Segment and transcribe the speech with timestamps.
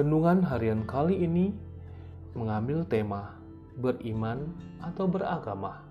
[0.00, 1.52] Renungan harian kali ini
[2.32, 3.36] mengambil tema
[3.76, 4.48] beriman
[4.80, 5.84] atau beragama.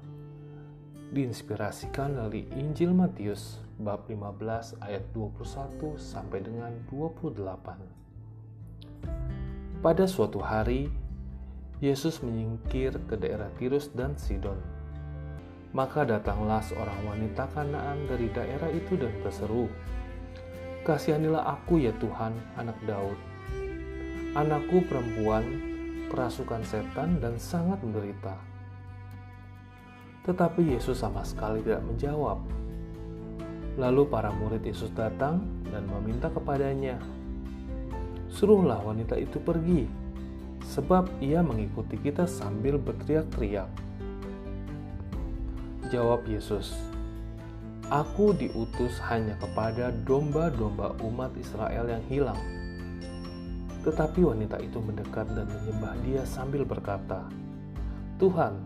[1.14, 9.86] Diinspirasikan dari Injil Matius bab 15 ayat 21 sampai dengan 28.
[9.86, 10.90] Pada suatu hari,
[11.78, 14.58] Yesus menyingkir ke daerah Tirus dan Sidon.
[15.70, 19.70] Maka datanglah seorang wanita Kanaan dari daerah itu dan berseru,
[20.82, 23.29] Kasihanilah aku ya Tuhan, anak Daud.
[24.30, 25.42] Anakku perempuan
[26.14, 28.38] kerasukan setan dan sangat menderita.
[30.22, 32.38] Tetapi Yesus sama sekali tidak menjawab.
[33.82, 35.42] Lalu para murid Yesus datang
[35.74, 37.02] dan meminta kepadanya,
[38.30, 39.90] "Suruhlah wanita itu pergi,
[40.62, 43.66] sebab ia mengikuti kita sambil berteriak-teriak."
[45.90, 46.78] Jawab Yesus,
[47.90, 52.59] "Aku diutus hanya kepada domba-domba umat Israel yang hilang."
[53.80, 57.24] Tetapi wanita itu mendekat dan menyembah dia sambil berkata,
[58.20, 58.60] "Tuhan,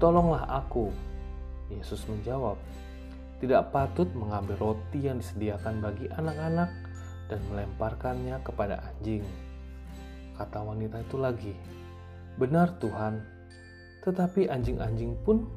[0.00, 0.88] tolonglah aku."
[1.68, 2.56] Yesus menjawab,
[3.40, 6.68] tidak patut mengambil roti yang disediakan bagi anak-anak
[7.28, 9.24] dan melemparkannya kepada anjing.
[10.36, 11.54] Kata wanita itu lagi,
[12.40, 13.20] "Benar, Tuhan,
[14.04, 15.48] tetapi anjing-anjing pun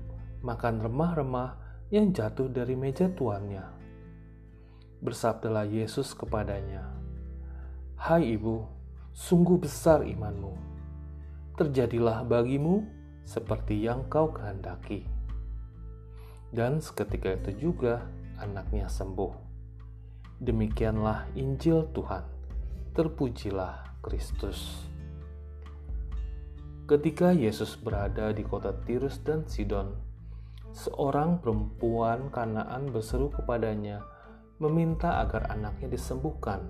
[0.44, 1.56] makan remah-remah
[1.88, 3.64] yang jatuh dari meja tuannya."
[5.04, 6.88] Bersabdalah Yesus kepadanya,
[8.00, 8.73] "Hai ibu,
[9.14, 10.54] sungguh besar imanmu.
[11.56, 12.84] Terjadilah bagimu
[13.24, 15.14] seperti yang kau kehendaki."
[16.54, 18.06] dan seketika itu juga
[18.38, 19.34] anaknya sembuh.
[20.38, 22.22] Demikianlah Injil Tuhan.
[22.94, 24.86] Terpujilah Kristus.
[26.86, 29.98] Ketika Yesus berada di kota Tirus dan Sidon,
[30.70, 34.06] seorang perempuan Kanaan berseru kepadanya
[34.62, 36.62] meminta agar anaknya disembuhkan.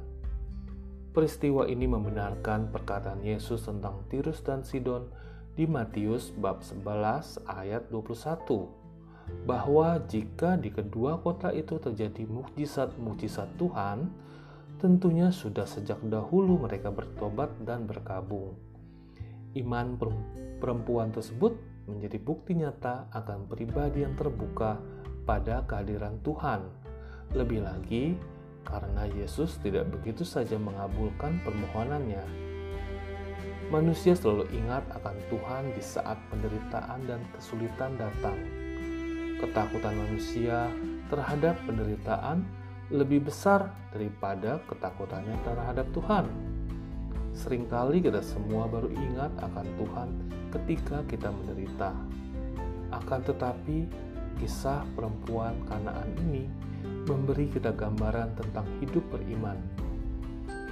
[1.13, 5.13] Peristiwa ini membenarkan perkataan Yesus tentang Tirus dan Sidon
[5.53, 14.09] di Matius bab 11 ayat 21 bahwa jika di kedua kota itu terjadi mukjizat-mukjizat Tuhan,
[14.81, 18.57] tentunya sudah sejak dahulu mereka bertobat dan berkabung.
[19.53, 20.01] Iman
[20.57, 21.53] perempuan tersebut
[21.85, 24.81] menjadi bukti nyata akan pribadi yang terbuka
[25.29, 26.65] pada kehadiran Tuhan.
[27.37, 28.17] Lebih lagi,
[28.63, 32.23] karena Yesus tidak begitu saja mengabulkan permohonannya.
[33.71, 38.63] Manusia selalu ingat akan Tuhan di saat penderitaan dan kesulitan datang
[39.43, 40.71] ketakutan manusia
[41.11, 42.47] terhadap penderitaan
[42.87, 46.25] lebih besar daripada ketakutannya terhadap Tuhan.
[47.35, 50.09] Seringkali kita semua baru ingat akan Tuhan
[50.55, 51.91] ketika kita menderita.
[52.93, 53.89] Akan tetapi,
[54.39, 56.45] kisah perempuan Kanaan ini
[57.03, 59.59] memberi kita gambaran tentang hidup beriman.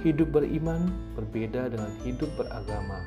[0.02, 2.98] Hidup beriman berbeda dengan hidup beragama.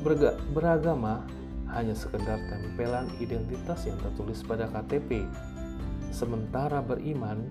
[0.00, 1.26] Berga beragama
[1.72, 5.24] hanya sekedar tempelan identitas yang tertulis pada KTP.
[6.12, 7.48] Sementara beriman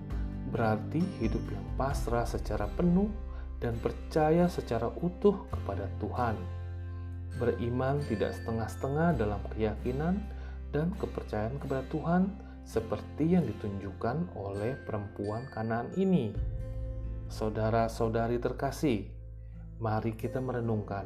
[0.50, 3.10] berarti hidup yang pasrah secara penuh
[3.58, 6.34] dan percaya secara utuh kepada Tuhan.
[7.38, 10.20] Beriman tidak setengah-setengah dalam keyakinan
[10.72, 12.32] dan kepercayaan kepada Tuhan
[12.64, 16.32] seperti yang ditunjukkan oleh perempuan kanan ini.
[17.28, 19.08] Saudara-saudari terkasih,
[19.78, 21.04] mari kita merenungkan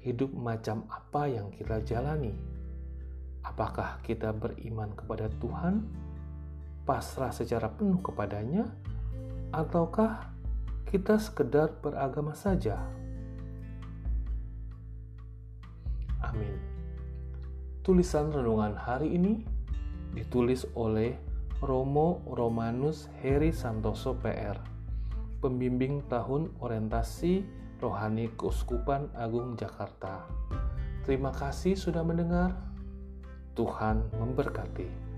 [0.00, 2.32] hidup macam apa yang kita jalani.
[3.44, 5.84] Apakah kita beriman kepada Tuhan,
[6.88, 8.68] pasrah secara penuh kepadanya,
[9.52, 10.32] ataukah
[10.88, 12.80] kita sekedar beragama saja?
[16.20, 16.79] Amin.
[17.90, 19.42] Tulisan renungan hari ini
[20.14, 21.18] ditulis oleh
[21.58, 24.54] Romo Romanus Heri Santoso PR,
[25.42, 27.42] pembimbing tahun orientasi
[27.82, 30.22] Rohani Keuskupan Agung Jakarta.
[31.02, 32.54] Terima kasih sudah mendengar.
[33.58, 35.09] Tuhan memberkati.